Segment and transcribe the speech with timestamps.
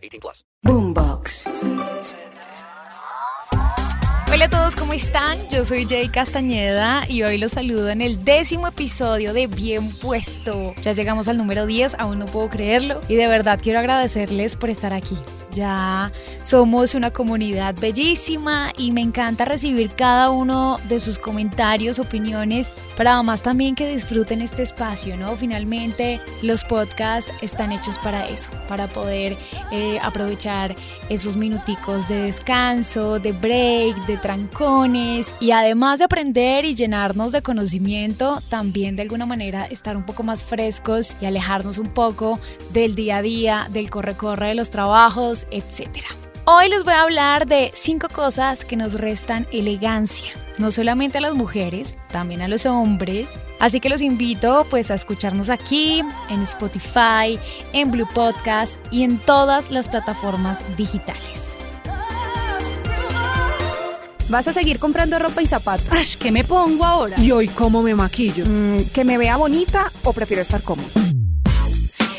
[0.00, 0.44] 18 plus.
[0.62, 1.44] Boombox.
[4.32, 5.38] Hola a todos, ¿cómo están?
[5.50, 10.72] Yo soy Jay Castañeda y hoy los saludo en el décimo episodio de Bien Puesto.
[10.82, 14.70] Ya llegamos al número 10, aún no puedo creerlo y de verdad quiero agradecerles por
[14.70, 15.16] estar aquí.
[15.52, 16.10] Ya
[16.42, 23.14] somos una comunidad bellísima y me encanta recibir cada uno de sus comentarios, opiniones, para
[23.14, 25.34] además también que disfruten este espacio, ¿no?
[25.36, 29.36] Finalmente los podcasts están hechos para eso, para poder
[29.72, 30.76] eh, aprovechar
[31.08, 37.42] esos minuticos de descanso, de break, de trancones y además de aprender y llenarnos de
[37.42, 42.38] conocimiento, también de alguna manera estar un poco más frescos y alejarnos un poco
[42.72, 46.04] del día a día, del corre-corre de los trabajos, etc.
[46.44, 51.20] Hoy les voy a hablar de cinco cosas que nos restan elegancia, no solamente a
[51.20, 53.28] las mujeres, también a los hombres.
[53.58, 57.38] Así que los invito pues a escucharnos aquí, en Spotify,
[57.72, 61.50] en Blue Podcast y en todas las plataformas digitales.
[64.30, 65.90] ¿Vas a seguir comprando ropa y zapatos?
[65.90, 67.18] Ay, ¿qué me pongo ahora?
[67.20, 68.44] ¿Y hoy cómo me maquillo?
[68.46, 70.88] Mm, ¿Que me vea bonita o prefiero estar cómoda?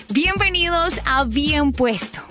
[0.09, 2.30] Bienvenidos a Bien Puesto.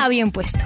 [0.09, 0.65] Bien Puesto.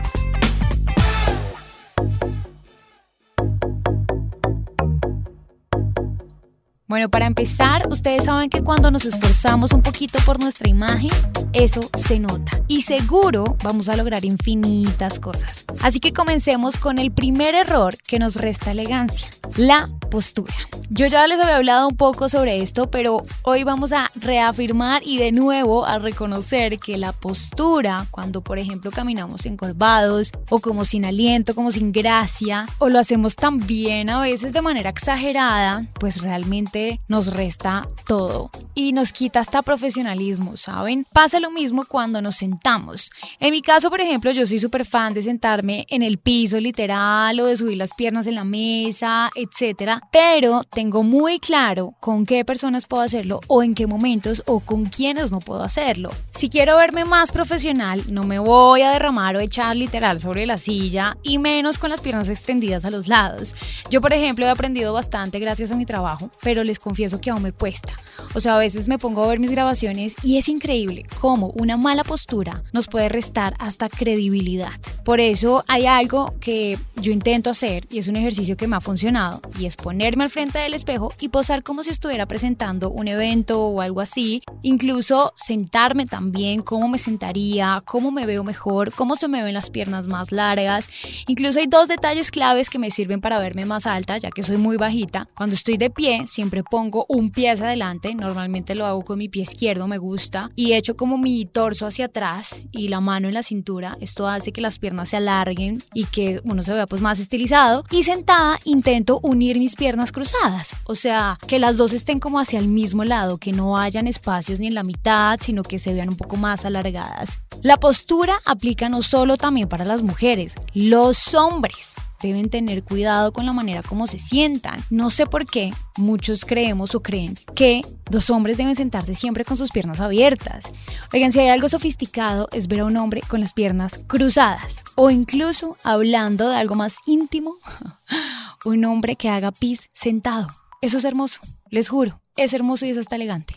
[6.87, 11.11] Bueno, para empezar, ustedes saben que cuando nos esforzamos un poquito por nuestra imagen,
[11.51, 12.61] eso se nota.
[12.67, 15.65] Y seguro vamos a lograr infinitas cosas.
[15.81, 20.53] Así que comencemos con el primer error que nos resta elegancia, la postura.
[20.89, 25.17] Yo ya les había hablado un poco sobre esto, pero hoy vamos a reafirmar y
[25.17, 31.05] de nuevo a reconocer que la postura, cuando por ejemplo caminamos encorvados o como sin
[31.05, 37.01] aliento, como sin gracia, o lo hacemos también a veces de manera exagerada, pues realmente
[37.07, 41.05] nos resta todo y nos quita hasta profesionalismo, ¿saben?
[41.11, 43.11] Pasa lo mismo cuando nos sentamos.
[43.39, 47.39] En mi caso, por ejemplo, yo soy súper fan de sentarme en el piso literal
[47.39, 52.45] o de subir las piernas en la mesa, etcétera, pero tengo muy claro con qué
[52.45, 56.09] personas puedo hacerlo o en qué momentos o con quiénes no puedo hacerlo.
[56.31, 60.57] Si quiero verme más profesional, no me voy a derramar o echar literal sobre la
[60.57, 63.55] silla y menos con las piernas extendidas a los lados.
[63.89, 67.41] Yo, por ejemplo, he aprendido bastante gracias a mi trabajo, pero les confieso que aún
[67.41, 67.93] me cuesta.
[68.33, 71.77] O sea, a veces me pongo a ver mis grabaciones y es increíble cómo una
[71.77, 74.73] mala postura nos puede restar hasta credibilidad.
[75.03, 78.81] Por eso hay algo que yo intento hacer y es un ejercicio que me ha
[78.81, 83.07] funcionado y es ponerme al frente del espejo y posar como si estuviera presentando un
[83.07, 84.41] evento o algo así.
[84.63, 89.69] Incluso sentarme también, cómo me sentaría, cómo me veo mejor, cómo se me ven las
[89.69, 90.89] piernas más largas.
[91.27, 94.57] Incluso hay dos detalles claves que me sirven para verme más alta, ya que soy
[94.57, 95.27] muy bajita.
[95.35, 99.29] Cuando estoy de pie, siempre pongo un pie hacia adelante, normalmente lo hago con mi
[99.29, 103.35] pie izquierdo, me gusta, y echo como mi torso hacia atrás y la mano en
[103.35, 103.99] la cintura.
[104.01, 107.83] Esto hace que las piernas se alarguen y que uno se vea pues más estilizado.
[107.91, 112.59] Y sentada intento unir mis piernas cruzadas, o sea, que las dos estén como hacia
[112.59, 116.09] el mismo lado, que no hayan espacios ni en la mitad, sino que se vean
[116.09, 117.41] un poco más alargadas.
[117.61, 123.45] La postura aplica no solo también para las mujeres, los hombres deben tener cuidado con
[123.45, 124.83] la manera como se sientan.
[124.89, 129.57] No sé por qué muchos creemos o creen que los hombres deben sentarse siempre con
[129.57, 130.65] sus piernas abiertas.
[131.13, 135.11] Oigan, si hay algo sofisticado es ver a un hombre con las piernas cruzadas o
[135.11, 137.57] incluso hablando de algo más íntimo,
[138.65, 140.47] un hombre que haga pis sentado.
[140.81, 141.39] Eso es hermoso,
[141.69, 143.55] les juro, es hermoso y es hasta elegante.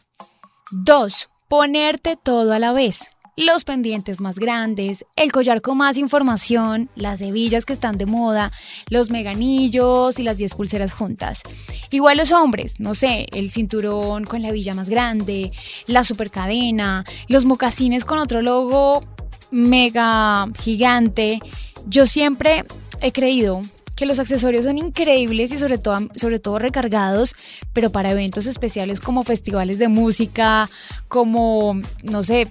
[0.70, 3.00] Dos, ponerte todo a la vez
[3.38, 8.50] los pendientes más grandes, el collar con más información, las hebillas que están de moda,
[8.90, 11.42] los meganillos y las 10 pulseras juntas.
[11.90, 15.52] Igual los hombres, no sé, el cinturón con la hebilla más grande,
[15.86, 19.04] la super cadena, los mocasines con otro logo
[19.52, 21.38] mega gigante,
[21.86, 22.64] yo siempre
[23.00, 23.62] he creído
[23.98, 27.34] que los accesorios son increíbles y sobre todo, sobre todo recargados,
[27.72, 30.70] pero para eventos especiales como festivales de música,
[31.08, 32.46] como, no sé,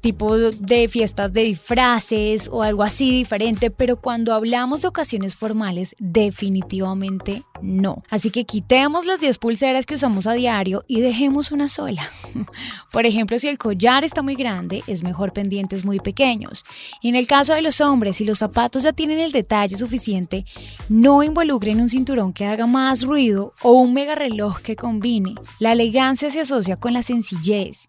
[0.00, 5.96] tipo de fiestas de disfraces o algo así diferente, pero cuando hablamos de ocasiones formales,
[5.98, 8.04] definitivamente no.
[8.08, 12.02] Así que quitemos las 10 pulseras que usamos a diario y dejemos una sola.
[12.92, 16.64] Por ejemplo, si el collar está muy grande, es mejor pendientes muy pequeños.
[17.00, 20.44] Y en el caso de los hombres, si los zapatos ya tienen el detalle suficiente,
[20.92, 25.34] no involucren un cinturón que haga más ruido o un mega reloj que combine.
[25.58, 27.88] La elegancia se asocia con la sencillez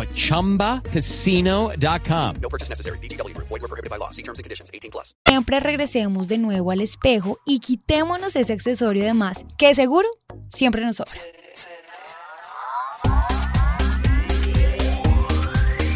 [0.00, 2.36] at ChumbaCasino.com.
[2.40, 2.98] No purchase necessary.
[2.98, 3.36] BGW.
[3.36, 4.10] Void were prohibited by law.
[4.10, 4.70] See terms and conditions.
[4.72, 5.14] 18 plus.
[5.38, 10.08] siempre regresemos de nuevo al espejo y quitémonos ese accesorio de más, que seguro
[10.48, 11.20] siempre nos sobra.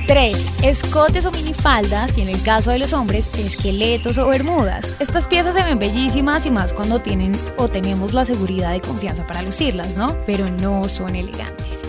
[0.07, 0.63] 3.
[0.63, 5.01] Escotes o minifaldas y en el caso de los hombres, esqueletos o bermudas.
[5.01, 9.27] Estas piezas se ven bellísimas y más cuando tienen o tenemos la seguridad y confianza
[9.27, 10.17] para lucirlas, ¿no?
[10.27, 11.81] Pero no son elegantes.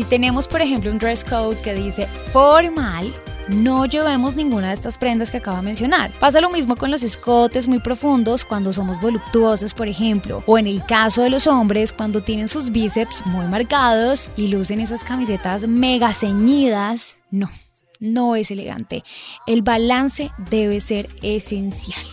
[0.00, 3.12] Si tenemos, por ejemplo, un dress code que dice formal,
[3.48, 6.10] no llevemos ninguna de estas prendas que acabo de mencionar.
[6.12, 10.66] Pasa lo mismo con los escotes muy profundos cuando somos voluptuosos, por ejemplo, o en
[10.66, 15.68] el caso de los hombres cuando tienen sus bíceps muy marcados y lucen esas camisetas
[15.68, 17.16] mega ceñidas.
[17.30, 17.50] No,
[17.98, 19.02] no es elegante.
[19.46, 22.06] El balance debe ser esencial.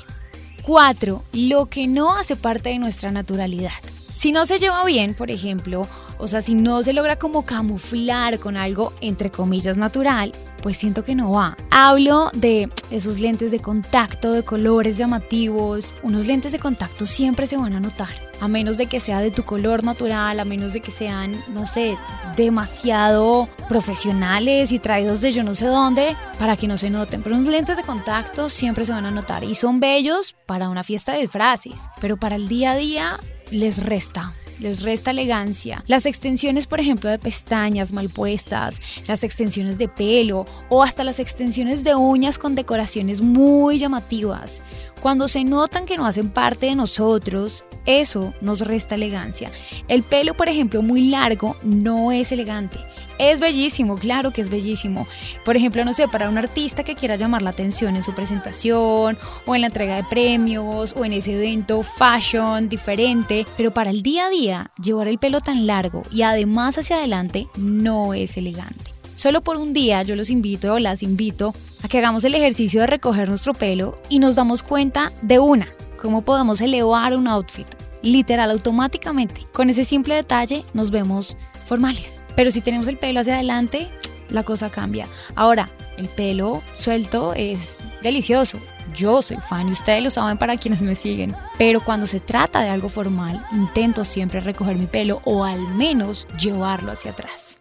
[0.64, 1.24] 4.
[1.32, 3.72] Lo que no hace parte de nuestra naturalidad.
[4.14, 5.88] Si no se lleva bien, por ejemplo,
[6.20, 11.04] o sea, si no se logra como camuflar con algo entre comillas natural, pues siento
[11.04, 11.56] que no va.
[11.70, 15.94] Hablo de esos lentes de contacto de colores llamativos.
[16.04, 18.10] Unos lentes de contacto siempre se van a notar.
[18.40, 21.66] A menos de que sea de tu color natural, a menos de que sean, no
[21.66, 21.98] sé,
[22.36, 27.24] demasiado profesionales y traídos de yo no sé dónde para que no se noten.
[27.24, 30.84] Pero unos lentes de contacto siempre se van a notar y son bellos para una
[30.84, 31.80] fiesta de disfraces.
[32.00, 33.20] Pero para el día a día
[33.52, 35.84] les resta les resta elegancia.
[35.88, 41.20] Las extensiones, por ejemplo, de pestañas mal puestas, las extensiones de pelo o hasta las
[41.20, 44.62] extensiones de uñas con decoraciones muy llamativas.
[45.02, 49.52] Cuando se notan que no hacen parte de nosotros, eso nos resta elegancia.
[49.88, 52.80] El pelo, por ejemplo, muy largo no es elegante.
[53.20, 55.08] Es bellísimo, claro que es bellísimo.
[55.44, 59.18] Por ejemplo, no sé, para un artista que quiera llamar la atención en su presentación
[59.46, 64.04] o en la entrega de premios o en ese evento fashion diferente, pero para el
[64.04, 68.92] día a día, llevar el pelo tan largo y además hacia adelante no es elegante.
[69.16, 72.82] Solo por un día yo los invito o las invito a que hagamos el ejercicio
[72.82, 75.68] de recoger nuestro pelo y nos damos cuenta de una,
[76.00, 77.68] cómo podemos elevar un outfit.
[78.04, 79.42] Literal, automáticamente.
[79.52, 81.36] Con ese simple detalle nos vemos
[81.66, 82.20] formales.
[82.38, 83.90] Pero si tenemos el pelo hacia adelante,
[84.30, 85.08] la cosa cambia.
[85.34, 88.60] Ahora, el pelo suelto es delicioso.
[88.96, 91.36] Yo soy fan y ustedes lo saben para quienes me siguen.
[91.58, 96.28] Pero cuando se trata de algo formal, intento siempre recoger mi pelo o al menos
[96.40, 97.58] llevarlo hacia atrás.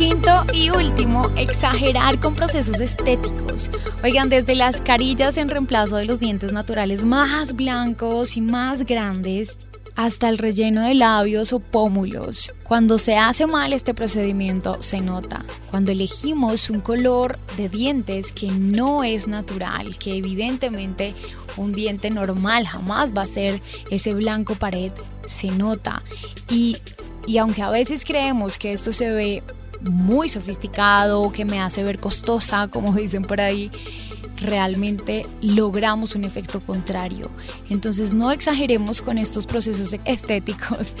[0.00, 3.70] Quinto y último, exagerar con procesos estéticos.
[4.02, 9.58] Oigan, desde las carillas en reemplazo de los dientes naturales más blancos y más grandes,
[9.96, 12.54] hasta el relleno de labios o pómulos.
[12.64, 15.44] Cuando se hace mal este procedimiento se nota.
[15.70, 21.14] Cuando elegimos un color de dientes que no es natural, que evidentemente
[21.58, 24.92] un diente normal jamás va a ser ese blanco pared,
[25.26, 26.02] se nota.
[26.48, 26.78] Y,
[27.26, 29.42] y aunque a veces creemos que esto se ve
[29.82, 33.70] muy sofisticado, que me hace ver costosa, como dicen por ahí,
[34.40, 37.30] realmente logramos un efecto contrario.
[37.68, 40.94] Entonces no exageremos con estos procesos estéticos.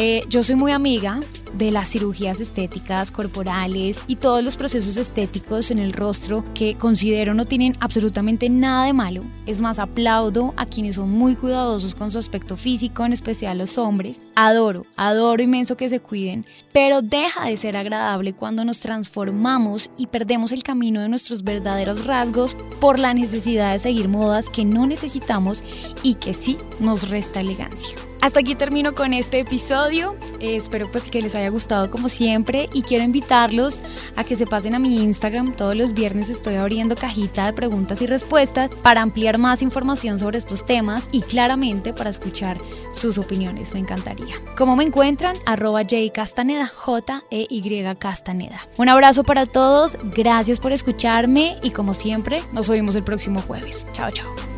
[0.00, 1.20] Eh, yo soy muy amiga
[1.54, 7.34] de las cirugías estéticas corporales y todos los procesos estéticos en el rostro que considero
[7.34, 9.24] no tienen absolutamente nada de malo.
[9.46, 13.78] Es más, aplaudo a quienes son muy cuidadosos con su aspecto físico, en especial los
[13.78, 14.20] hombres.
[14.34, 20.06] Adoro, adoro inmenso que se cuiden, pero deja de ser agradable cuando nos transformamos y
[20.06, 24.86] perdemos el camino de nuestros verdaderos rasgos por la necesidad de seguir modas que no
[24.86, 25.62] necesitamos
[26.02, 27.96] y que sí nos resta elegancia.
[28.20, 30.16] Hasta aquí termino con este episodio.
[30.40, 33.82] Eh, espero pues que les haya gustado como siempre y quiero invitarlos
[34.16, 35.54] a que se pasen a mi Instagram.
[35.54, 40.38] Todos los viernes estoy abriendo cajita de preguntas y respuestas para ampliar más información sobre
[40.38, 42.58] estos temas y claramente para escuchar
[42.92, 43.72] sus opiniones.
[43.72, 44.34] Me encantaría.
[44.56, 45.36] ¿Cómo me encuentran?
[45.46, 48.68] Arroba J Castaneda, J-E-Y Castaneda.
[48.76, 53.86] Un abrazo para todos, gracias por escucharme y como siempre, nos oímos el próximo jueves.
[53.92, 54.57] Chao, chao.